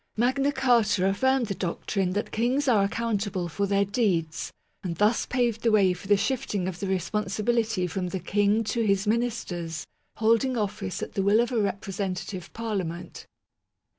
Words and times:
Magna 0.17 0.51
Carta 0.51 1.07
affirmed 1.07 1.45
the 1.45 1.53
doctrine 1.53 2.13
that 2.13 2.31
kings 2.31 2.67
are 2.67 2.83
accountable 2.83 3.47
for 3.47 3.67
their 3.67 3.85
deeds, 3.85 4.51
and 4.83 4.95
thus 4.95 5.27
paved 5.27 5.61
the 5.61 5.71
way 5.71 5.93
for 5.93 6.07
the 6.07 6.17
shifting 6.17 6.67
of 6.67 6.79
the 6.79 6.87
responsibility 6.87 7.85
from 7.85 8.07
the 8.07 8.19
King 8.19 8.63
to 8.63 8.81
his 8.81 9.05
ministers, 9.05 9.85
holding 10.15 10.57
office 10.57 11.03
at 11.03 11.13
the 11.13 11.21
will 11.21 11.39
of 11.39 11.51
a 11.51 11.61
Representative 11.61 12.51
Parlia 12.51 12.85
ment. 12.87 13.27